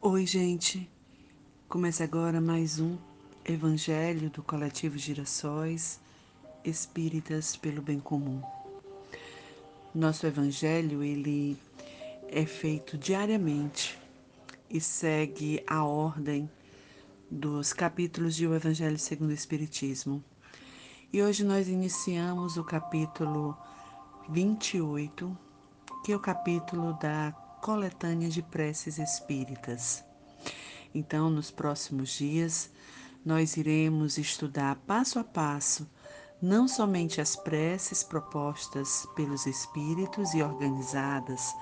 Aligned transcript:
Oi, 0.00 0.24
gente. 0.24 0.88
Começa 1.68 2.02
agora 2.02 2.40
mais 2.40 2.80
um 2.80 2.96
Evangelho 3.44 4.30
do 4.30 4.42
Coletivo 4.42 4.96
Girassóis 4.96 6.00
Espíritas 6.64 7.56
pelo 7.56 7.82
Bem 7.82 8.00
Comum. 8.00 8.40
Nosso 9.94 10.26
evangelho, 10.26 11.02
ele 11.02 11.58
é 12.26 12.46
feito 12.46 12.96
diariamente 12.96 13.98
e 14.70 14.80
segue 14.80 15.62
a 15.66 15.84
ordem 15.84 16.50
dos 17.30 17.72
capítulos 17.72 18.34
de 18.34 18.46
O 18.46 18.54
Evangelho 18.54 18.98
segundo 18.98 19.30
o 19.30 19.34
Espiritismo. 19.34 20.24
E 21.10 21.22
hoje 21.22 21.42
nós 21.42 21.68
iniciamos 21.68 22.58
o 22.58 22.64
capítulo 22.64 23.56
28, 24.28 25.34
que 26.04 26.12
é 26.12 26.16
o 26.16 26.20
capítulo 26.20 26.92
da 27.00 27.32
coletânea 27.62 28.28
de 28.28 28.42
preces 28.42 28.98
espíritas. 28.98 30.04
Então, 30.94 31.30
nos 31.30 31.50
próximos 31.50 32.10
dias, 32.10 32.70
nós 33.24 33.56
iremos 33.56 34.18
estudar 34.18 34.76
passo 34.86 35.18
a 35.18 35.24
passo 35.24 35.88
não 36.42 36.68
somente 36.68 37.22
as 37.22 37.34
preces 37.34 38.02
propostas 38.02 39.08
pelos 39.16 39.46
espíritos 39.46 40.34
e 40.34 40.42
organizadas 40.42 41.54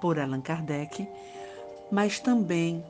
por 0.00 0.18
Allan 0.18 0.40
Kardec, 0.40 1.06
mas 1.92 2.20
também 2.20 2.82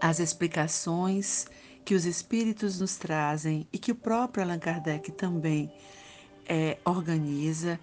as 0.00 0.20
explicações 0.20 1.46
que 1.84 1.94
os 1.94 2.04
espíritos 2.04 2.80
nos 2.80 2.96
trazem 2.96 3.66
e 3.72 3.78
que 3.78 3.92
o 3.92 3.94
próprio 3.94 4.42
Allan 4.42 4.58
Kardec 4.58 5.12
também 5.12 5.70
é, 6.46 6.78
organiza 6.84 7.78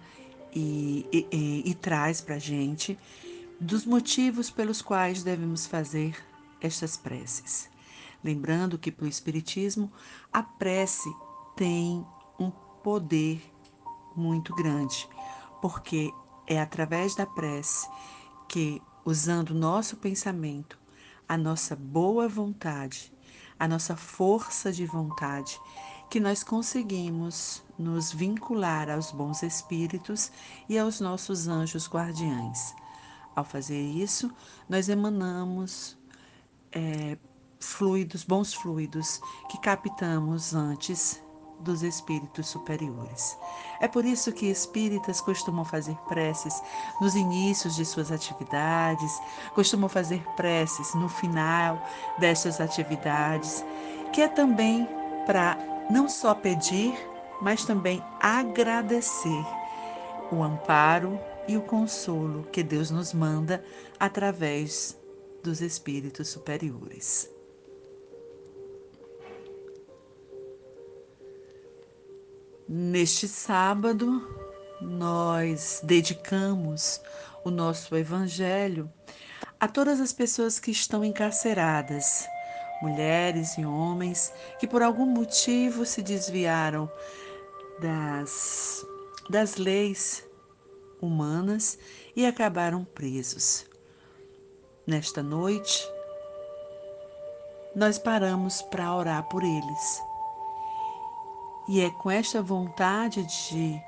e, 0.54 1.06
e, 1.12 1.26
e, 1.30 1.70
e 1.70 1.74
traz 1.74 2.20
para 2.20 2.36
a 2.36 2.38
gente 2.38 2.98
dos 3.60 3.86
motivos 3.86 4.50
pelos 4.50 4.82
quais 4.82 5.22
devemos 5.22 5.66
fazer 5.66 6.16
estas 6.60 6.96
preces. 6.96 7.70
Lembrando 8.22 8.78
que 8.78 8.90
para 8.90 9.04
o 9.04 9.08
Espiritismo 9.08 9.90
a 10.32 10.42
prece 10.42 11.12
tem 11.56 12.04
um 12.38 12.50
poder 12.82 13.40
muito 14.16 14.54
grande, 14.54 15.08
porque 15.60 16.10
é 16.46 16.60
através 16.60 17.14
da 17.14 17.26
prece 17.26 17.88
que, 18.48 18.82
usando 19.04 19.54
nosso 19.54 19.96
pensamento, 19.96 20.78
a 21.28 21.36
nossa 21.36 21.74
boa 21.74 22.28
vontade, 22.28 23.12
a 23.58 23.66
nossa 23.68 23.96
força 23.96 24.72
de 24.72 24.86
vontade, 24.86 25.60
que 26.10 26.20
nós 26.20 26.42
conseguimos 26.42 27.62
nos 27.78 28.12
vincular 28.12 28.90
aos 28.90 29.10
bons 29.10 29.42
espíritos 29.42 30.30
e 30.68 30.78
aos 30.78 31.00
nossos 31.00 31.48
anjos 31.48 31.88
guardiães. 31.88 32.74
Ao 33.34 33.44
fazer 33.44 33.80
isso, 33.80 34.30
nós 34.68 34.88
emanamos 34.88 35.96
é, 36.70 37.16
fluidos, 37.58 38.24
bons 38.24 38.52
fluidos, 38.52 39.20
que 39.48 39.58
captamos 39.60 40.54
antes 40.54 41.22
dos 41.62 41.82
espíritos 41.82 42.48
superiores. 42.48 43.36
É 43.80 43.88
por 43.88 44.04
isso 44.04 44.32
que 44.32 44.46
espíritas 44.46 45.20
costumam 45.20 45.64
fazer 45.64 45.96
preces 46.08 46.62
nos 47.00 47.14
inícios 47.14 47.76
de 47.76 47.84
suas 47.84 48.12
atividades, 48.12 49.20
costumam 49.54 49.88
fazer 49.88 50.22
preces 50.36 50.94
no 50.94 51.08
final 51.08 51.80
destas 52.18 52.60
atividades, 52.60 53.64
que 54.12 54.20
é 54.20 54.28
também 54.28 54.86
para 55.26 55.56
não 55.90 56.08
só 56.08 56.34
pedir, 56.34 56.94
mas 57.40 57.64
também 57.64 58.02
agradecer 58.20 59.44
o 60.30 60.42
amparo 60.42 61.18
e 61.48 61.56
o 61.56 61.62
consolo 61.62 62.44
que 62.52 62.62
Deus 62.62 62.90
nos 62.90 63.12
manda 63.12 63.64
através 63.98 64.96
dos 65.42 65.60
espíritos 65.60 66.28
superiores. 66.28 67.28
Neste 72.74 73.28
sábado, 73.28 74.26
nós 74.80 75.82
dedicamos 75.84 77.02
o 77.44 77.50
nosso 77.50 77.94
Evangelho 77.94 78.90
a 79.60 79.68
todas 79.68 80.00
as 80.00 80.10
pessoas 80.10 80.58
que 80.58 80.70
estão 80.70 81.04
encarceradas, 81.04 82.26
mulheres 82.80 83.58
e 83.58 83.66
homens 83.66 84.32
que 84.58 84.66
por 84.66 84.80
algum 84.80 85.04
motivo 85.04 85.84
se 85.84 86.00
desviaram 86.00 86.90
das, 87.78 88.82
das 89.28 89.56
leis 89.56 90.24
humanas 90.98 91.78
e 92.16 92.24
acabaram 92.24 92.86
presos. 92.86 93.66
Nesta 94.86 95.22
noite, 95.22 95.86
nós 97.76 97.98
paramos 97.98 98.62
para 98.62 98.94
orar 98.94 99.28
por 99.28 99.44
eles. 99.44 100.11
E 101.68 101.80
é 101.80 101.90
com 101.90 102.10
esta 102.10 102.42
vontade 102.42 103.24
de 103.24 103.80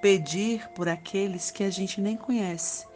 pedir 0.00 0.68
por 0.70 0.88
aqueles 0.88 1.50
que 1.50 1.64
a 1.64 1.70
gente 1.70 2.00
nem 2.00 2.16
conhece, 2.16 2.86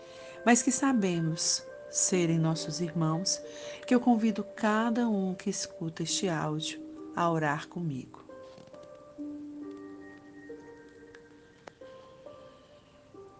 mas 0.44 0.62
que 0.62 0.72
sabemos 0.72 1.64
serem 1.90 2.38
nossos 2.38 2.80
irmãos, 2.80 3.40
que 3.86 3.94
eu 3.94 4.00
convido 4.00 4.44
cada 4.44 5.08
um 5.08 5.34
que 5.34 5.48
escuta 5.48 6.02
este 6.02 6.28
áudio 6.28 6.80
a 7.14 7.30
orar 7.30 7.68
comigo. 7.68 8.24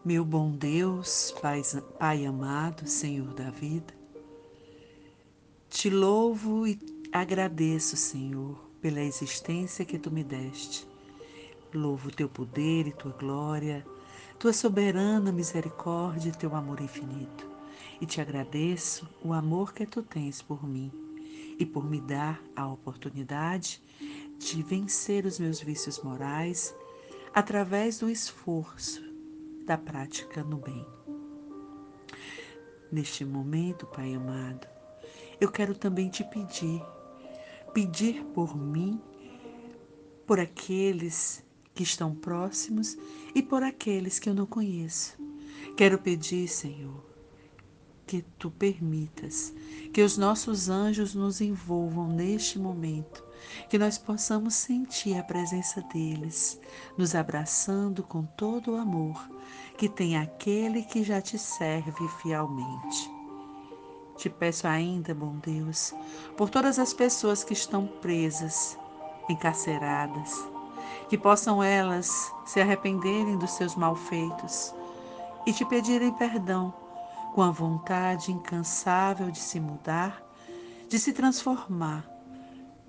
Meu 0.05 0.25
bom 0.25 0.53
Deus, 0.53 1.35
Pai, 1.43 1.63
Pai 1.99 2.25
amado, 2.25 2.87
Senhor 2.87 3.35
da 3.35 3.51
vida, 3.51 3.93
te 5.69 5.91
louvo 5.91 6.67
e 6.67 6.79
agradeço, 7.13 7.97
Senhor, 7.97 8.66
pela 8.87 9.01
existência 9.01 9.85
que 9.85 9.99
tu 9.99 10.13
me 10.13 10.23
deste. 10.23 10.87
Louvo 11.75 12.09
teu 12.09 12.29
poder 12.29 12.87
e 12.87 12.93
tua 12.93 13.11
glória, 13.11 13.85
tua 14.39 14.53
soberana 14.53 15.33
misericórdia 15.33 16.29
e 16.29 16.33
teu 16.33 16.55
amor 16.55 16.81
infinito. 16.81 17.51
E 18.01 18.07
te 18.07 18.21
agradeço 18.21 19.09
o 19.25 19.33
amor 19.33 19.75
que 19.75 19.85
tu 19.85 20.05
tens 20.05 20.41
por 20.41 20.65
mim 20.65 20.93
e 21.59 21.67
por 21.67 21.85
me 21.91 22.01
dar 22.01 22.41
a 22.55 22.69
oportunidade 22.69 23.83
de 24.39 24.63
vencer 24.63 25.27
os 25.27 25.41
meus 25.41 25.61
vícios 25.61 26.01
morais 26.01 26.73
através 27.35 27.99
do 27.99 28.09
esforço 28.09 29.03
da 29.65 29.77
prática 29.77 30.45
no 30.45 30.59
bem. 30.59 30.87
Neste 32.93 33.25
momento, 33.25 33.85
Pai 33.85 34.15
amado, 34.15 34.65
eu 35.41 35.51
quero 35.51 35.75
também 35.75 36.09
te 36.09 36.23
pedir, 36.23 36.81
pedir 37.77 38.25
por 38.33 38.57
mim, 38.57 38.99
por 40.27 40.41
aqueles 40.41 41.45
que 41.75 41.83
estão 41.83 42.15
próximos 42.15 42.97
e 43.35 43.43
por 43.43 43.63
aqueles 43.63 44.19
que 44.19 44.31
eu 44.31 44.35
não 44.35 44.47
conheço. 44.47 45.15
Quero 45.77 45.99
pedir, 45.99 46.49
Senhor, 46.49 47.05
que 48.07 48.23
tu 48.39 48.51
permitas 48.51 49.53
que 49.93 50.01
os 50.01 50.17
nossos 50.17 50.71
anjos 50.71 51.15
nos 51.15 51.43
envolvam 51.43 52.09
neste 52.09 52.59
momento, 52.59 53.23
que 53.69 53.79
nós 53.79 53.99
possamos 53.99 54.55
sentir 54.55 55.19
a 55.19 55.23
presença 55.23 55.83
deles, 55.93 56.59
nos 56.97 57.15
abraçando 57.15 58.03
com 58.03 58.25
todo 58.25 58.73
o 58.73 58.77
amor 58.77 59.23
que 59.77 59.87
tem 59.87 60.17
aquele 60.17 60.83
que 60.83 61.05
já 61.05 61.21
te 61.21 61.39
serve 61.39 62.09
fielmente. 62.23 63.16
Te 64.17 64.31
peço 64.31 64.67
ainda, 64.67 65.15
bom 65.15 65.37
Deus, 65.45 65.95
por 66.37 66.49
todas 66.49 66.79
as 66.79 66.95
pessoas 66.95 67.45
que 67.45 67.53
estão 67.53 67.87
presas, 67.87 68.79
encarceradas, 69.29 70.33
que 71.09 71.19
possam 71.19 71.63
elas 71.63 72.33
se 72.47 72.61
arrependerem 72.61 73.37
dos 73.37 73.53
seus 73.53 73.75
malfeitos 73.75 74.75
e 75.47 75.53
te 75.53 75.65
pedirem 75.65 76.13
perdão 76.13 76.73
com 77.35 77.43
a 77.43 77.51
vontade 77.51 78.33
incansável 78.33 79.31
de 79.31 79.39
se 79.39 79.61
mudar, 79.61 80.23
de 80.89 80.99
se 80.99 81.13
transformar 81.13 82.09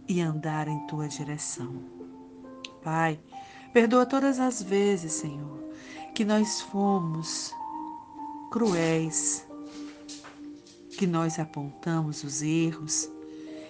e 0.08 0.22
andar 0.22 0.68
em 0.68 0.80
tua 0.88 1.08
direção. 1.08 1.76
Pai, 2.82 3.20
perdoa 3.74 4.06
todas 4.06 4.40
as 4.40 4.62
vezes, 4.62 5.12
Senhor, 5.14 5.60
que 6.16 6.24
nós 6.24 6.62
fomos 6.62 7.54
cruéis, 8.50 9.47
que 10.98 11.06
nós 11.06 11.38
apontamos 11.38 12.24
os 12.24 12.42
erros, 12.42 13.10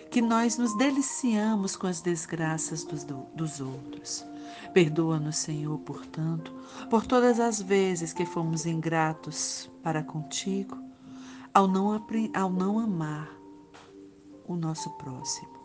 que 0.10 0.22
nós 0.22 0.58
nos 0.58 0.76
deliciamos 0.78 1.76
com 1.76 1.86
as 1.86 2.02
desgraças 2.02 2.86
dos, 2.86 3.04
dos 3.36 3.60
outros. 3.60 4.26
Perdoa-nos, 4.74 5.36
Senhor, 5.36 5.78
portanto, 5.80 6.54
por 6.90 7.06
todas 7.06 7.40
as 7.40 7.62
vezes 7.62 8.14
que 8.14 8.26
fomos 8.26 8.66
ingratos 8.66 9.70
para 9.84 10.02
contigo, 10.02 10.78
ao 11.54 11.68
não, 11.68 12.02
ao 12.34 12.50
não 12.50 12.80
amar 12.80 13.30
o 14.48 14.56
nosso 14.56 14.90
próximo. 14.92 15.58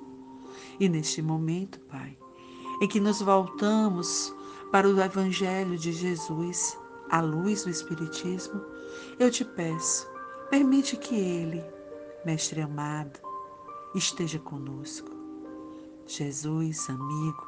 E 0.81 0.89
neste 0.89 1.23
momento, 1.23 1.79
Pai, 1.81 2.19
em 2.81 2.89
que 2.89 2.99
nos 2.99 3.21
voltamos 3.23 4.35
para 4.73 4.89
o 4.89 5.01
Evangelho 5.01 5.79
de 5.79 5.93
Jesus, 5.93 6.77
à 7.09 7.21
luz 7.21 7.63
do 7.63 7.71
Espiritismo, 7.71 8.61
eu 9.19 9.31
te 9.31 9.45
peço, 9.45 10.12
permite 10.53 10.99
que 10.99 11.15
Ele, 11.15 11.65
Mestre 12.27 12.61
amado, 12.61 13.19
esteja 13.95 14.39
conosco. 14.39 15.11
Jesus, 16.07 16.91
amigo, 16.91 17.47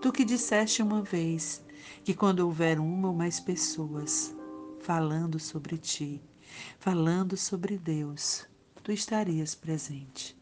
tu 0.00 0.10
que 0.10 0.24
disseste 0.24 0.82
uma 0.82 1.02
vez 1.02 1.62
que 2.02 2.14
quando 2.14 2.40
houver 2.40 2.80
uma 2.80 3.08
ou 3.08 3.14
mais 3.14 3.38
pessoas 3.38 4.34
falando 4.78 5.38
sobre 5.38 5.76
ti, 5.76 6.18
falando 6.78 7.36
sobre 7.36 7.76
Deus, 7.76 8.48
tu 8.82 8.90
estarias 8.90 9.54
presente. 9.54 10.34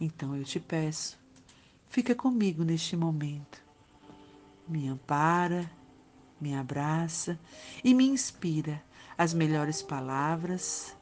Então 0.00 0.34
eu 0.34 0.44
te 0.44 0.58
peço, 0.58 1.18
fica 1.90 2.14
comigo 2.14 2.64
neste 2.64 2.96
momento. 2.96 3.62
Me 4.66 4.88
ampara, 4.88 5.70
me 6.40 6.54
abraça 6.54 7.38
e 7.84 7.92
me 7.92 8.08
inspira 8.08 8.82
as 9.18 9.34
melhores 9.34 9.82
palavras 9.82 10.96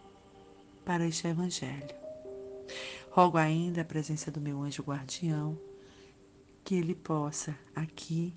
para 0.85 1.07
este 1.07 1.27
Evangelho. 1.27 1.95
Rogo 3.11 3.37
ainda 3.37 3.83
a 3.83 3.85
presença 3.85 4.31
do 4.31 4.41
meu 4.41 4.63
anjo 4.63 4.83
guardião, 4.83 5.59
que 6.65 6.75
ele 6.75 6.95
possa 6.95 7.57
aqui 7.75 8.35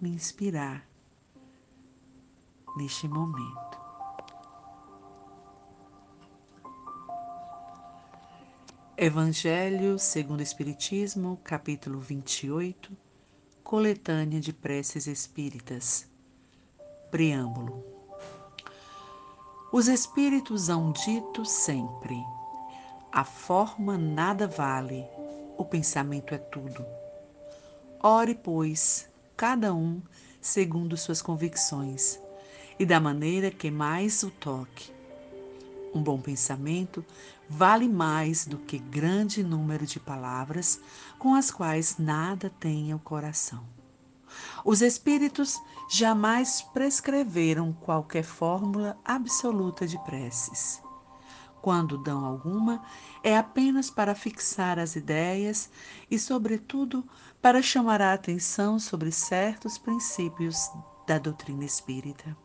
me 0.00 0.10
inspirar 0.10 0.88
neste 2.76 3.06
momento. 3.06 3.84
Evangelho 8.96 9.98
segundo 9.98 10.40
o 10.40 10.42
Espiritismo, 10.42 11.38
capítulo 11.42 11.98
28, 11.98 12.96
coletânea 13.62 14.40
de 14.40 14.52
preces 14.52 15.06
espíritas. 15.06 16.08
Preâmbulo. 17.10 17.93
Os 19.76 19.88
espíritos 19.88 20.68
hão 20.68 20.92
dito 20.92 21.44
sempre: 21.44 22.24
a 23.10 23.24
forma 23.24 23.98
nada 23.98 24.46
vale, 24.46 25.04
o 25.58 25.64
pensamento 25.64 26.32
é 26.32 26.38
tudo. 26.38 26.86
Ore, 28.00 28.36
pois, 28.36 29.08
cada 29.36 29.74
um 29.74 30.00
segundo 30.40 30.96
suas 30.96 31.20
convicções 31.20 32.20
e 32.78 32.86
da 32.86 33.00
maneira 33.00 33.50
que 33.50 33.68
mais 33.68 34.22
o 34.22 34.30
toque. 34.30 34.92
Um 35.92 36.00
bom 36.00 36.20
pensamento 36.20 37.04
vale 37.50 37.88
mais 37.88 38.46
do 38.46 38.58
que 38.58 38.78
grande 38.78 39.42
número 39.42 39.84
de 39.84 39.98
palavras 39.98 40.80
com 41.18 41.34
as 41.34 41.50
quais 41.50 41.98
nada 41.98 42.48
tenha 42.60 42.94
o 42.94 43.00
coração. 43.00 43.64
Os 44.64 44.82
espíritos 44.82 45.60
jamais 45.88 46.62
prescreveram 46.72 47.72
qualquer 47.72 48.24
fórmula 48.24 48.98
absoluta 49.04 49.86
de 49.86 49.98
preces. 50.04 50.82
Quando 51.60 51.96
dão 51.96 52.24
alguma, 52.24 52.82
é 53.22 53.38
apenas 53.38 53.90
para 53.90 54.14
fixar 54.14 54.78
as 54.78 54.96
ideias 54.96 55.70
e, 56.10 56.18
sobretudo, 56.18 57.02
para 57.40 57.62
chamar 57.62 58.02
a 58.02 58.12
atenção 58.12 58.78
sobre 58.78 59.10
certos 59.10 59.78
princípios 59.78 60.70
da 61.06 61.18
doutrina 61.18 61.64
espírita. 61.64 62.36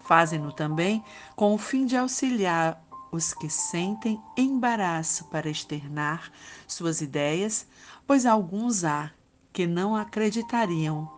Fazem-no 0.00 0.52
também 0.52 1.02
com 1.34 1.54
o 1.54 1.58
fim 1.58 1.86
de 1.86 1.96
auxiliar 1.96 2.82
os 3.10 3.32
que 3.32 3.48
sentem 3.48 4.22
embaraço 4.36 5.24
para 5.26 5.48
externar 5.48 6.30
suas 6.66 7.00
ideias, 7.00 7.66
pois 8.06 8.26
alguns 8.26 8.84
há 8.84 9.10
que 9.58 9.66
não 9.66 9.96
acreditariam 9.96 11.10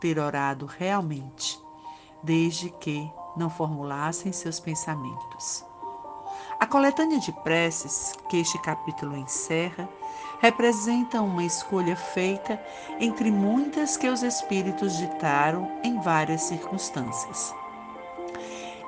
ter 0.00 0.18
orado 0.18 0.64
realmente, 0.64 1.60
desde 2.22 2.70
que 2.70 3.12
não 3.36 3.50
formulassem 3.50 4.32
seus 4.32 4.58
pensamentos. 4.58 5.62
A 6.58 6.66
coletânea 6.66 7.20
de 7.20 7.30
preces 7.42 8.14
que 8.30 8.38
este 8.38 8.58
capítulo 8.62 9.14
encerra 9.14 9.86
representa 10.40 11.20
uma 11.20 11.44
escolha 11.44 11.94
feita 11.94 12.58
entre 12.98 13.30
muitas 13.30 13.98
que 13.98 14.08
os 14.08 14.22
Espíritos 14.22 14.96
ditaram 14.96 15.70
em 15.84 16.00
várias 16.00 16.44
circunstâncias. 16.44 17.54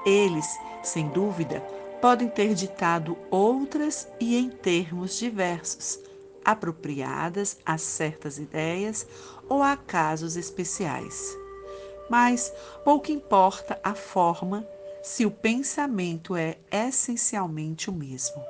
Eles, 0.07 0.59
sem 0.83 1.09
dúvida, 1.09 1.61
podem 2.01 2.31
ter 2.31 2.55
ditado 2.55 3.19
outras 3.31 4.09
e 4.19 4.35
em 4.35 4.49
termos 4.49 5.19
diversos, 5.19 5.99
apropriadas 6.45 7.59
a 7.65 7.79
certas 7.79 8.39
ideias 8.39 9.07
ou 9.49 9.63
a 9.63 9.77
casos 9.77 10.37
especiais. 10.37 11.37
Mas 12.11 12.53
pouco 12.85 13.11
importa 13.11 13.79
a 13.83 13.95
forma 13.95 14.67
se 15.03 15.27
o 15.27 15.31
pensamento 15.31 16.37
é 16.37 16.57
essencialmente 16.71 17.91
o 17.91 17.93
mesmo. 17.93 18.43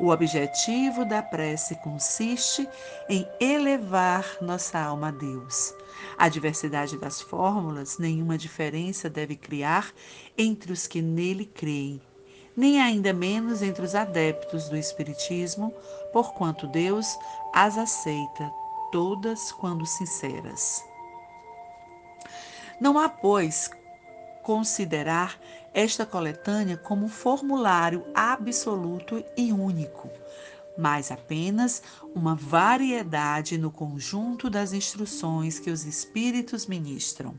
O 0.00 0.08
objetivo 0.08 1.04
da 1.04 1.22
prece 1.22 1.76
consiste 1.76 2.68
em 3.08 3.26
elevar 3.40 4.38
nossa 4.40 4.78
alma 4.78 5.08
a 5.08 5.10
Deus. 5.12 5.72
A 6.18 6.28
diversidade 6.28 6.98
das 6.98 7.20
fórmulas 7.20 7.98
nenhuma 7.98 8.36
diferença 8.36 9.08
deve 9.08 9.36
criar 9.36 9.92
entre 10.36 10.72
os 10.72 10.88
que 10.88 11.00
nele 11.00 11.46
creem, 11.46 12.00
nem 12.56 12.80
ainda 12.80 13.12
menos 13.12 13.62
entre 13.62 13.84
os 13.84 13.94
adeptos 13.94 14.68
do 14.68 14.76
Espiritismo, 14.76 15.72
porquanto 16.12 16.66
Deus 16.66 17.18
as 17.52 17.76
aceita 17.76 18.52
todas 18.92 19.50
quando 19.52 19.84
sinceras. 19.86 20.84
Não 22.80 22.98
há, 22.98 23.08
pois, 23.08 23.70
considerar 24.42 25.38
esta 25.72 26.06
coletânea 26.06 26.76
como 26.76 27.06
um 27.06 27.08
formulário 27.08 28.04
absoluto 28.14 29.24
e 29.36 29.52
único, 29.52 30.08
mas 30.78 31.10
apenas 31.10 31.82
uma 32.14 32.34
variedade 32.34 33.58
no 33.58 33.70
conjunto 33.70 34.48
das 34.48 34.72
instruções 34.72 35.58
que 35.58 35.70
os 35.70 35.84
Espíritos 35.84 36.66
ministram 36.66 37.34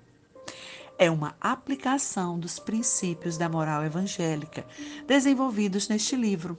é 0.97 1.12
uma 1.12 1.36
aplicação 1.42 2.39
dos 2.39 2.57
princípios 2.57 3.38
da 3.38 3.50
moral 3.50 3.83
evangélica 3.83 4.65
desenvolvidos 5.06 5.88
neste 5.88 6.15
livro, 6.15 6.57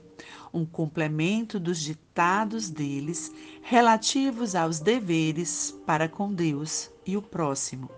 um 0.53 0.65
complemento 0.65 1.59
dos 1.59 1.79
ditados 1.79 2.69
deles 2.69 3.31
relativos 3.61 4.55
aos 4.55 4.79
deveres 4.79 5.75
para 5.85 6.07
com 6.07 6.33
Deus 6.33 6.89
e 7.05 7.17
o 7.17 7.21
próximo, 7.21 7.89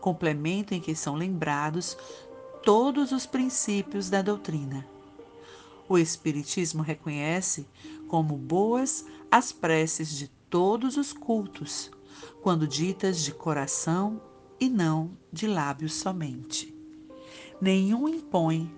complemento 0.00 0.74
em 0.74 0.80
que 0.80 0.94
são 0.94 1.14
lembrados 1.14 1.96
todos 2.62 3.12
os 3.12 3.26
princípios 3.26 4.08
da 4.08 4.22
doutrina. 4.22 4.86
O 5.88 5.98
Espiritismo 5.98 6.82
reconhece 6.82 7.66
como 8.08 8.36
boas 8.36 9.04
as 9.30 9.52
preces 9.52 10.16
de 10.16 10.28
todos 10.48 10.96
os 10.96 11.12
cultos, 11.12 11.90
quando 12.40 12.66
ditas 12.66 13.20
de 13.20 13.32
coração 13.32 14.20
e 14.62 14.68
não 14.68 15.18
de 15.32 15.48
lábios 15.48 15.92
somente. 15.92 16.72
Nenhum 17.60 18.08
impõe, 18.08 18.72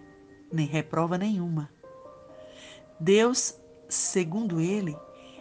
nem 0.51 0.67
reprova 0.67 1.19
nenhuma. 1.19 1.69
Deus, 2.99 3.55
segundo 3.87 4.63
ele, 4.63 4.97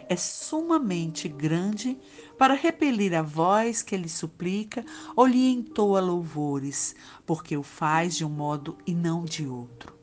é 0.06 0.14
sumamente 0.16 1.28
grande 1.28 1.96
para 2.36 2.52
repelir 2.52 3.14
a 3.14 3.22
voz 3.22 3.80
que 3.80 3.96
lhe 3.96 4.08
suplica 4.08 4.84
ou 5.16 5.24
lhe 5.24 5.50
entoa 5.50 5.98
louvores, 5.98 6.94
porque 7.24 7.56
o 7.56 7.62
faz 7.62 8.14
de 8.14 8.22
um 8.22 8.28
modo 8.28 8.76
e 8.86 8.94
não 8.94 9.24
de 9.24 9.46
outro. 9.46 9.98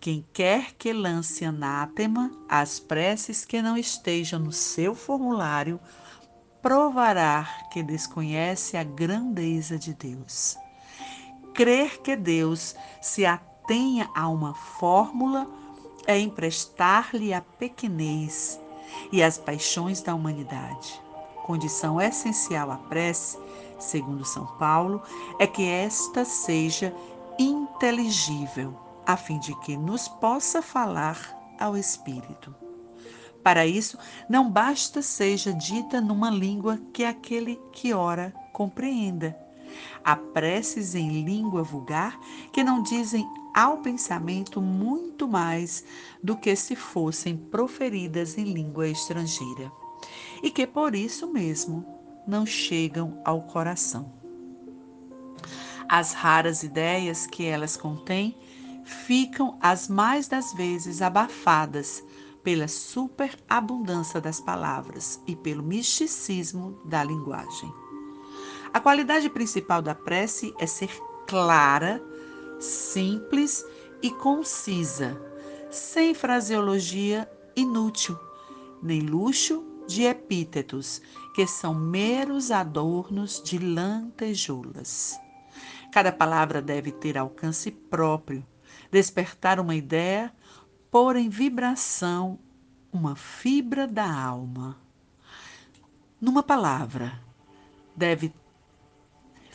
Quem 0.00 0.24
quer 0.32 0.72
que 0.78 0.94
lance 0.94 1.44
anátema 1.44 2.32
às 2.48 2.80
preces 2.80 3.44
que 3.44 3.60
não 3.60 3.76
estejam 3.76 4.40
no 4.40 4.52
seu 4.52 4.94
formulário, 4.94 5.78
provará 6.64 7.46
que 7.70 7.82
desconhece 7.82 8.74
a 8.78 8.82
grandeza 8.82 9.78
de 9.78 9.92
Deus. 9.92 10.56
Crer 11.52 12.00
que 12.00 12.16
Deus 12.16 12.74
se 13.02 13.26
atenha 13.26 14.08
a 14.14 14.26
uma 14.30 14.54
fórmula 14.54 15.46
é 16.06 16.18
emprestar-lhe 16.18 17.34
a 17.34 17.42
pequenez 17.42 18.58
e 19.12 19.22
as 19.22 19.36
paixões 19.36 20.00
da 20.00 20.14
humanidade. 20.14 20.98
Condição 21.44 22.00
essencial 22.00 22.70
à 22.70 22.78
prece, 22.78 23.38
segundo 23.78 24.24
São 24.24 24.46
Paulo, 24.56 25.02
é 25.38 25.46
que 25.46 25.68
esta 25.68 26.24
seja 26.24 26.96
inteligível, 27.38 28.74
a 29.04 29.18
fim 29.18 29.38
de 29.38 29.54
que 29.60 29.76
nos 29.76 30.08
possa 30.08 30.62
falar 30.62 31.18
ao 31.60 31.76
Espírito. 31.76 32.54
Para 33.44 33.66
isso, 33.66 33.98
não 34.26 34.50
basta 34.50 35.02
seja 35.02 35.52
dita 35.52 36.00
numa 36.00 36.30
língua 36.30 36.80
que 36.94 37.04
aquele 37.04 37.60
que 37.72 37.92
ora 37.92 38.32
compreenda. 38.54 39.38
Há 40.02 40.16
preces 40.16 40.94
em 40.94 41.22
língua 41.22 41.62
vulgar 41.62 42.18
que 42.54 42.64
não 42.64 42.82
dizem 42.82 43.28
ao 43.52 43.78
pensamento 43.78 44.62
muito 44.62 45.28
mais 45.28 45.84
do 46.22 46.36
que 46.36 46.56
se 46.56 46.74
fossem 46.74 47.36
proferidas 47.36 48.38
em 48.38 48.44
língua 48.44 48.88
estrangeira. 48.88 49.70
E 50.42 50.50
que 50.50 50.66
por 50.66 50.94
isso 50.94 51.30
mesmo 51.30 51.84
não 52.26 52.46
chegam 52.46 53.20
ao 53.26 53.42
coração. 53.42 54.10
As 55.86 56.14
raras 56.14 56.62
ideias 56.62 57.26
que 57.26 57.44
elas 57.44 57.76
contêm 57.76 58.34
ficam 58.84 59.58
as 59.60 59.86
mais 59.86 60.28
das 60.28 60.54
vezes 60.54 61.02
abafadas 61.02 62.02
pela 62.44 62.68
superabundância 62.68 64.20
das 64.20 64.38
palavras 64.38 65.20
e 65.26 65.34
pelo 65.34 65.62
misticismo 65.62 66.78
da 66.84 67.02
linguagem. 67.02 67.72
A 68.72 68.78
qualidade 68.78 69.30
principal 69.30 69.80
da 69.80 69.94
prece 69.94 70.54
é 70.58 70.66
ser 70.66 70.90
clara, 71.26 72.02
simples 72.60 73.64
e 74.02 74.10
concisa, 74.10 75.18
sem 75.70 76.12
fraseologia 76.12 77.28
inútil, 77.56 78.18
nem 78.82 79.00
luxo 79.00 79.64
de 79.86 80.02
epítetos, 80.04 81.00
que 81.34 81.46
são 81.46 81.74
meros 81.74 82.50
adornos 82.50 83.42
de 83.42 83.58
lantejoulas. 83.58 85.18
Cada 85.92 86.12
palavra 86.12 86.60
deve 86.60 86.90
ter 86.90 87.16
alcance 87.16 87.70
próprio, 87.70 88.44
despertar 88.90 89.60
uma 89.60 89.74
ideia, 89.74 90.32
pôr 90.94 91.16
em 91.16 91.28
vibração 91.28 92.38
uma 92.92 93.16
fibra 93.16 93.84
da 93.84 94.08
alma. 94.08 94.78
Numa 96.20 96.40
palavra, 96.40 97.20
deve 97.96 98.32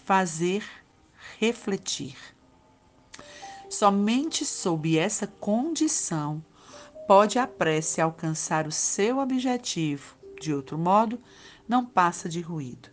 fazer 0.03 0.69
refletir. 1.39 2.17
Somente 3.69 4.43
sob 4.45 4.97
essa 4.97 5.27
condição 5.27 6.43
pode 7.07 7.39
a 7.39 7.47
prece 7.47 8.01
alcançar 8.01 8.67
o 8.67 8.71
seu 8.73 9.19
objetivo, 9.19 10.17
de 10.41 10.53
outro 10.53 10.77
modo, 10.77 11.21
não 11.65 11.85
passa 11.85 12.27
de 12.27 12.41
ruído. 12.41 12.89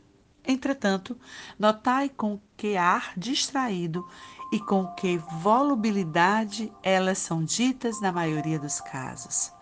Entretanto, 0.47 1.19
notai 1.59 2.09
com 2.09 2.41
que 2.57 2.77
ar 2.77 3.13
distraído 3.17 4.07
e 4.53 4.61
com 4.61 4.87
que 4.95 5.19
volubilidade 5.41 6.73
elas 6.83 7.19
são 7.19 7.45
ditas 7.45 8.01
na 8.01 8.13
maioria 8.13 8.59
dos 8.59 8.81
casos. 8.81 9.53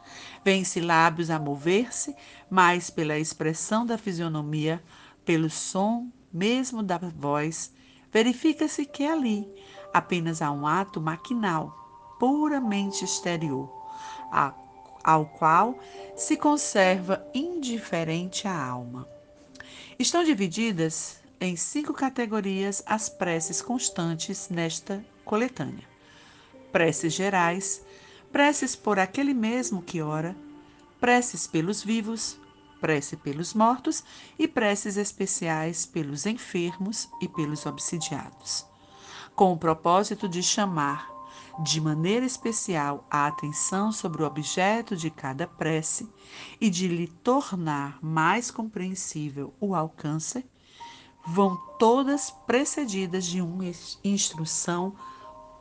Vêm-se 0.45 0.81
lábios 0.81 1.31
a 1.31 1.39
mover-se, 1.39 2.15
mais 2.51 2.91
pela 2.91 3.19
expressão 3.19 3.87
da 3.87 3.97
fisionomia, 3.97 4.83
pelo 5.25 5.49
som 5.49 6.11
mesmo 6.33 6.83
da 6.83 6.99
voz, 6.99 7.73
verifica-se 8.13 8.85
que 8.85 9.07
ali 9.07 9.49
apenas 9.93 10.43
há 10.43 10.51
um 10.51 10.67
ato 10.67 11.01
maquinal, 11.01 12.17
puramente 12.19 13.05
exterior 13.05 13.73
ao 15.05 15.27
qual 15.27 15.79
se 16.17 16.37
conserva 16.37 17.25
indiferente 17.35 18.49
a 18.49 18.67
alma. 18.67 19.14
Estão 19.97 20.25
divididas 20.25 21.21
em 21.41 21.55
cinco 21.55 21.95
categorias 21.95 22.83
as 22.85 23.09
preces 23.09 23.63
constantes 23.63 24.49
nesta 24.49 25.05
coletânea: 25.25 25.89
preces 26.73 27.13
gerais, 27.13 27.81
preces 28.33 28.75
por 28.75 28.99
aquele 28.99 29.33
mesmo 29.33 29.81
que 29.81 30.03
ora, 30.03 30.35
preces 30.99 31.47
pelos 31.47 31.85
vivos, 31.85 32.37
prece 32.81 33.17
pelos 33.17 33.55
mortos 33.55 34.03
e 34.37 34.49
preces 34.49 34.97
especiais 34.97 35.87
pelos 35.87 36.27
enfermos 36.27 37.09
e 37.23 37.29
pelos 37.29 37.65
obsidiados, 37.65 38.67
com 39.37 39.53
o 39.53 39.59
propósito 39.59 40.29
de 40.29 40.43
chamar 40.43 41.14
de 41.63 41.81
maneira 41.81 42.27
especial 42.27 43.07
a 43.11 43.27
atenção 43.27 43.93
sobre 43.93 44.23
o 44.23 44.27
objeto 44.27 44.97
de 44.97 45.11
cada 45.11 45.47
prece 45.47 46.09
e 46.61 46.69
de 46.69 46.89
lhe 46.89 47.07
tornar 47.07 47.99
mais 48.03 48.51
compreensível 48.51 49.55
o 49.61 49.75
alcance, 49.75 50.45
vão 51.27 51.57
todas 51.79 52.31
precedidas 52.31 53.25
de 53.25 53.41
uma 53.41 53.65
instrução 54.03 54.95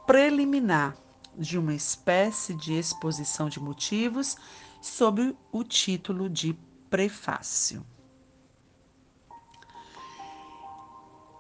preliminar, 0.06 0.98
de 1.38 1.58
uma 1.58 1.74
espécie 1.74 2.54
de 2.54 2.74
exposição 2.74 3.48
de 3.48 3.60
motivos 3.60 4.36
sob 4.82 5.36
o 5.52 5.64
título 5.64 6.30
de 6.30 6.58
prefácio. 6.90 7.86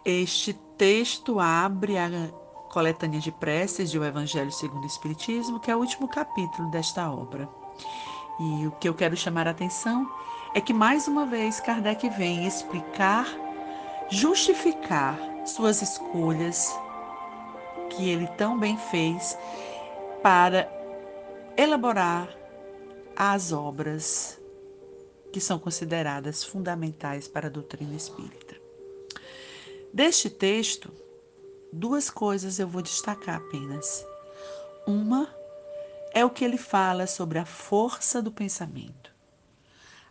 Este 0.06 0.54
texto 0.78 1.40
abre 1.40 1.98
a 1.98 2.10
coletânea 2.74 3.20
de 3.20 3.32
preces 3.32 3.92
de 3.92 4.00
O 4.00 4.04
Evangelho 4.04 4.52
segundo 4.52 4.84
o 4.84 4.88
Espiritismo, 4.88 5.60
que 5.60 5.70
é 5.70 5.76
o 5.76 5.80
último 5.80 6.08
capítulo 6.08 6.72
desta 6.72 7.08
obra. 7.08 7.48
E 8.40 8.66
o 8.66 8.72
que 8.72 8.90
eu 8.90 8.96
quero 8.96 9.16
chamar 9.16 9.48
a 9.48 9.52
atenção 9.52 10.10
é 10.56 10.60
que 10.60 10.74
mais 10.74 11.08
uma 11.08 11.24
vez 11.24 11.60
Kardec 11.60 12.10
vem 12.10 12.48
explicar, 12.48 13.28
justificar 14.10 15.16
suas 15.46 15.84
escolhas 15.84 16.76
que 17.92 18.10
ele 18.10 18.26
tão 18.38 18.58
bem 18.60 18.76
fez 18.76 19.38
para 20.24 20.68
elaborar 21.56 22.28
as 23.16 23.52
obras 23.52 24.42
que 25.32 25.40
são 25.40 25.60
consideradas 25.60 26.44
fundamentais 26.44 27.28
para 27.28 27.48
a 27.48 27.52
doutrina 27.52 27.96
espírita. 27.96 28.56
Deste 29.94 30.28
texto, 30.28 30.92
duas 31.74 32.10
coisas 32.10 32.60
eu 32.60 32.68
vou 32.68 32.82
destacar 32.82 33.38
apenas. 33.38 34.06
Uma 34.86 35.28
é 36.14 36.24
o 36.24 36.30
que 36.30 36.46
ele 36.46 36.58
fala 36.58 37.08
sobre 37.08 37.40
a 37.40 37.46
força 37.46 38.22
do 38.22 38.32
pensamento. 38.32 39.12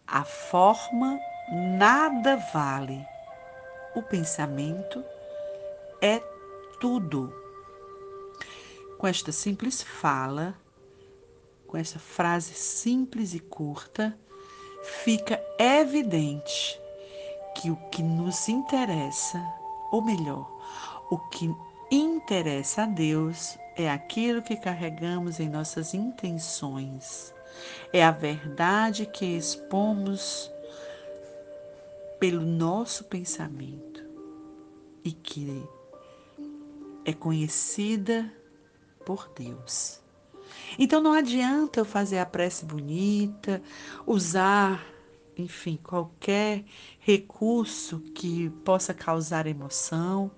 A 0.06 0.24
forma 0.24 1.18
nada 1.78 2.36
vale. 2.52 3.06
O 3.94 4.02
pensamento 4.02 5.04
é 6.00 6.18
tudo. 6.80 7.32
Com 8.98 9.06
esta 9.06 9.30
simples 9.30 9.82
fala, 9.82 10.54
com 11.66 11.76
essa 11.76 11.98
frase 11.98 12.54
simples 12.54 13.34
e 13.34 13.40
curta, 13.40 14.18
fica 14.82 15.40
evidente 15.58 16.80
que 17.54 17.70
o 17.70 17.76
que 17.90 18.02
nos 18.02 18.48
interessa, 18.48 19.40
ou 19.90 20.02
melhor, 20.02 20.50
o 21.12 21.18
que 21.18 21.54
interessa 21.90 22.84
a 22.84 22.86
Deus 22.86 23.58
é 23.76 23.90
aquilo 23.90 24.40
que 24.40 24.56
carregamos 24.56 25.38
em 25.40 25.46
nossas 25.46 25.92
intenções. 25.92 27.34
É 27.92 28.02
a 28.02 28.10
verdade 28.10 29.04
que 29.04 29.26
expomos 29.26 30.50
pelo 32.18 32.40
nosso 32.40 33.04
pensamento 33.04 34.02
e 35.04 35.12
que 35.12 35.62
é 37.04 37.12
conhecida 37.12 38.32
por 39.04 39.30
Deus. 39.36 40.00
Então 40.78 41.02
não 41.02 41.12
adianta 41.12 41.80
eu 41.80 41.84
fazer 41.84 42.20
a 42.20 42.24
prece 42.24 42.64
bonita, 42.64 43.62
usar, 44.06 44.82
enfim, 45.36 45.78
qualquer 45.82 46.64
recurso 47.00 48.00
que 48.14 48.48
possa 48.64 48.94
causar 48.94 49.46
emoção, 49.46 50.30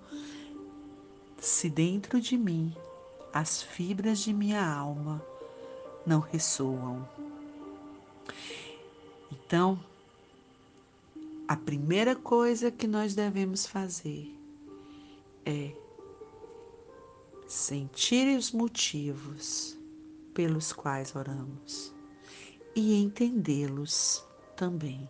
se 1.39 1.69
dentro 1.69 2.19
de 2.19 2.37
mim 2.37 2.75
as 3.33 3.61
fibras 3.61 4.19
de 4.19 4.33
minha 4.33 4.65
alma 4.65 5.23
não 6.05 6.19
ressoam. 6.19 7.07
Então, 9.31 9.79
a 11.47 11.55
primeira 11.55 12.15
coisa 12.15 12.71
que 12.71 12.87
nós 12.87 13.13
devemos 13.13 13.65
fazer 13.65 14.33
é 15.45 15.71
sentir 17.47 18.37
os 18.37 18.51
motivos 18.51 19.77
pelos 20.33 20.73
quais 20.73 21.15
oramos 21.15 21.93
e 22.75 23.01
entendê-los 23.01 24.23
também. 24.55 25.09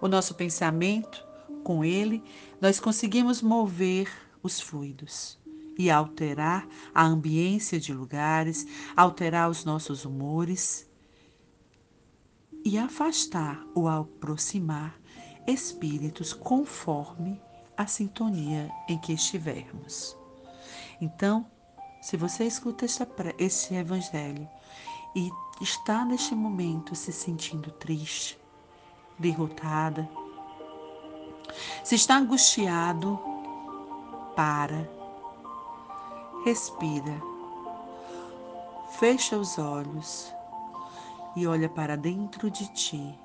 O 0.00 0.08
nosso 0.08 0.34
pensamento, 0.34 1.24
com 1.62 1.84
ele, 1.84 2.22
nós 2.60 2.78
conseguimos 2.78 3.40
mover 3.42 4.10
os 4.42 4.60
fluidos 4.60 5.38
e 5.78 5.90
alterar 5.90 6.66
a 6.94 7.04
ambiência 7.04 7.78
de 7.78 7.92
lugares, 7.92 8.66
alterar 8.96 9.48
os 9.48 9.64
nossos 9.64 10.04
humores 10.04 10.88
e 12.64 12.76
afastar 12.76 13.64
ou 13.74 13.88
aproximar 13.88 14.98
espíritos 15.46 16.32
conforme 16.32 17.40
a 17.76 17.86
sintonia 17.86 18.70
em 18.88 18.98
que 18.98 19.12
estivermos. 19.12 20.16
Então, 21.00 21.46
se 22.02 22.16
você 22.16 22.44
escuta 22.44 22.84
esse 23.38 23.74
evangelho 23.74 24.48
e 25.14 25.30
está 25.60 26.04
neste 26.04 26.34
momento 26.34 26.94
se 26.94 27.12
sentindo 27.12 27.70
triste, 27.70 28.38
derrotada, 29.18 30.08
se 31.84 31.94
está 31.94 32.18
angustiado, 32.18 33.18
para, 34.38 34.88
respira, 36.44 37.20
fecha 39.00 39.36
os 39.36 39.58
olhos 39.58 40.32
e 41.34 41.44
olha 41.44 41.68
para 41.68 41.96
dentro 41.96 42.48
de 42.48 42.72
ti 42.72 43.18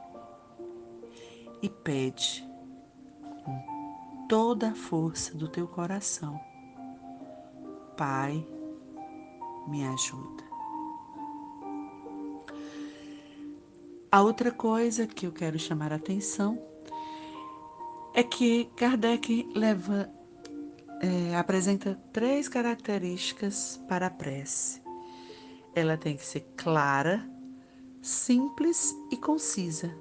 e 1.62 1.70
pede 1.70 2.44
com 3.46 4.26
toda 4.28 4.72
a 4.72 4.76
força 4.76 5.38
do 5.38 5.48
teu 5.48 5.68
coração: 5.68 6.42
Pai, 7.96 8.44
me 9.68 9.86
ajuda. 9.86 10.44
A 14.12 14.20
outra 14.20 14.52
coisa 14.52 15.06
que 15.06 15.28
eu 15.28 15.32
quero 15.32 15.60
chamar 15.60 15.94
a 15.94 15.98
atenção 15.98 16.60
é 18.16 18.24
que 18.24 18.66
Kardec 18.76 19.48
leva, 19.54 20.10
é, 21.04 21.36
apresenta 21.36 22.00
três 22.14 22.48
características 22.48 23.82
para 23.90 24.08
a 24.08 24.10
prece. 24.10 24.82
Ela 25.76 25.98
tem 25.98 26.16
que 26.16 26.26
ser 26.26 26.48
clara, 26.56 27.30
simples 28.02 28.96
e 29.12 29.18
concisa. 29.18 29.94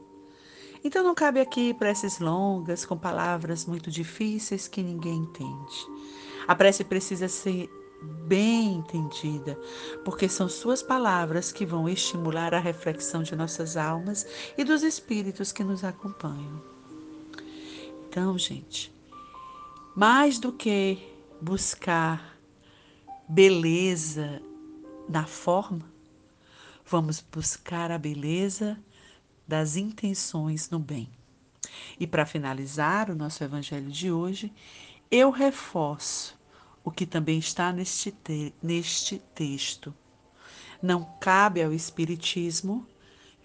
Então 0.85 1.03
não 1.03 1.15
cabe 1.15 1.41
aqui 1.41 1.75
preces 1.75 2.21
longas, 2.21 2.85
com 2.85 2.97
palavras 2.97 3.67
muito 3.67 3.91
difíceis 3.91 4.69
que 4.69 4.81
ninguém 4.81 5.19
entende. 5.19 5.87
A 6.47 6.55
prece 6.55 6.85
precisa 6.85 7.29
ser 7.29 7.69
bem 8.27 8.75
entendida, 8.75 9.59
porque 10.05 10.29
são 10.29 10.49
suas 10.49 10.83
palavras 10.83 11.51
que 11.51 11.67
vão 11.67 11.89
estimular 11.89 12.55
a 12.55 12.61
reflexão 12.61 13.25
de 13.25 13.35
nossas 13.35 13.77
almas 13.77 14.25
e 14.57 14.63
dos 14.63 14.85
espíritos 14.85 15.51
que 15.51 15.65
nos 15.65 15.83
acompanham. 15.83 16.63
Então, 18.09 18.37
gente, 18.37 18.93
mais 19.95 20.39
do 20.39 20.53
que 20.53 20.99
buscar 21.41 22.39
beleza 23.29 24.43
na 25.09 25.27
forma, 25.27 25.85
vamos 26.85 27.21
buscar 27.21 27.91
a 27.91 27.99
beleza 27.99 28.79
das 29.47 29.77
intenções 29.77 30.71
no 30.71 30.79
bem. 30.79 31.11
E 32.01 32.07
para 32.07 32.25
finalizar 32.25 33.11
o 33.11 33.15
nosso 33.15 33.45
evangelho 33.45 33.91
de 33.91 34.11
hoje, 34.11 34.53
eu 35.11 35.31
reforço 35.31 36.39
o 36.83 36.91
que 36.91 37.07
também 37.07 37.39
está 37.39 37.73
neste, 37.73 38.11
te 38.11 38.55
neste 38.63 39.19
texto. 39.35 39.95
Não 40.83 41.05
cabe 41.21 41.63
ao 41.63 41.73
Espiritismo 41.73 42.87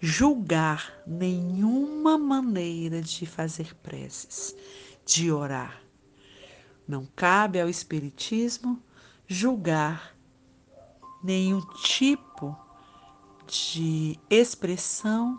julgar 0.00 0.92
nenhuma 1.06 2.16
maneira 2.16 3.02
de 3.02 3.26
fazer 3.26 3.74
preces, 3.76 4.56
de 5.04 5.30
orar. 5.30 5.87
Não 6.88 7.06
cabe 7.14 7.60
ao 7.60 7.68
Espiritismo 7.68 8.82
julgar 9.26 10.16
nenhum 11.22 11.60
tipo 11.82 12.56
de 13.46 14.18
expressão 14.30 15.38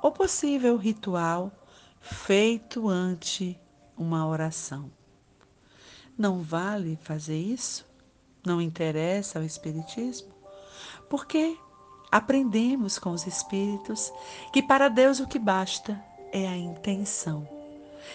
ou 0.00 0.12
possível 0.12 0.76
ritual 0.76 1.50
feito 2.00 2.88
ante 2.88 3.58
uma 3.96 4.24
oração. 4.28 4.88
Não 6.16 6.40
vale 6.40 6.96
fazer 7.02 7.36
isso? 7.36 7.84
Não 8.46 8.62
interessa 8.62 9.40
ao 9.40 9.44
Espiritismo? 9.44 10.32
Porque 11.10 11.58
aprendemos 12.12 12.96
com 12.96 13.10
os 13.10 13.26
Espíritos 13.26 14.12
que 14.52 14.62
para 14.62 14.88
Deus 14.88 15.18
o 15.18 15.26
que 15.26 15.38
basta 15.38 16.00
é 16.32 16.46
a 16.46 16.56
intenção. 16.56 17.56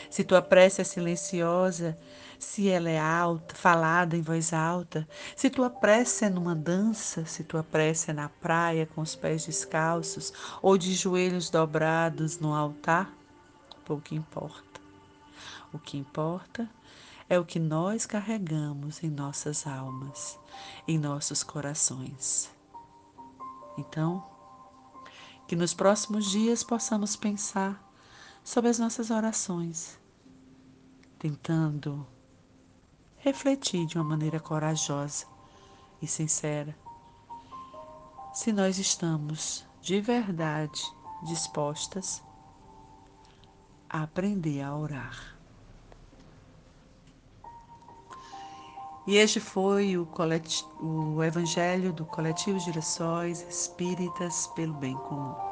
Se 0.10 0.24
tua 0.24 0.42
prece 0.42 0.82
é 0.82 0.84
silenciosa, 0.84 1.98
se 2.42 2.68
ela 2.68 2.90
é 2.90 3.00
alta, 3.00 3.56
falada 3.56 4.18
em 4.18 4.22
voz 4.22 4.52
alta, 4.52 5.08
se 5.36 5.48
tua 5.48 5.70
prece 5.70 6.26
é 6.26 6.30
numa 6.30 6.56
dança, 6.56 7.24
se 7.24 7.44
tua 7.44 7.64
prece 7.64 8.10
é 8.10 8.14
na 8.14 8.30
praia 8.30 8.88
com 8.88 9.02
os 9.02 9.16
pés 9.16 9.46
descalços 9.46 10.34
ou 10.60 10.76
de 10.76 10.94
joelhos 10.94 11.52
dobrados 11.52 12.40
no 12.40 12.54
altar, 12.54 13.14
pouco 13.86 14.16
importa. 14.16 14.82
O 15.72 15.78
que 15.78 15.98
importa 15.98 16.68
é 17.30 17.40
o 17.40 17.46
que 17.46 17.60
nós 17.60 18.08
carregamos 18.08 19.04
em 19.04 19.10
nossas 19.10 19.68
almas, 19.68 20.38
em 20.88 20.98
nossos 20.98 21.44
corações. 21.44 22.50
Então, 23.78 24.26
que 25.48 25.56
nos 25.56 25.76
próximos 25.76 26.32
dias 26.32 26.64
possamos 26.64 27.16
pensar 27.16 27.80
sobre 28.44 28.72
as 28.72 28.80
nossas 28.80 29.12
orações, 29.12 30.00
tentando 31.20 32.06
refletir 33.24 33.86
de 33.86 33.98
uma 33.98 34.04
maneira 34.04 34.40
corajosa 34.40 35.26
e 36.02 36.08
sincera 36.08 36.76
se 38.34 38.52
nós 38.52 38.80
estamos 38.80 39.66
de 39.82 40.02
verdade 40.02 40.82
dispostas 41.24 42.24
a 43.90 44.04
aprender 44.04 44.62
a 44.62 44.76
orar. 44.76 45.38
E 49.06 49.18
este 49.18 49.40
foi 49.40 49.98
o, 49.98 50.08
o 50.80 51.24
Evangelho 51.24 51.92
do 51.92 52.06
Coletivo 52.06 52.60
Girassóis 52.60 53.42
Espíritas 53.42 54.48
pelo 54.56 54.74
Bem 54.76 54.96
Comum. 54.96 55.51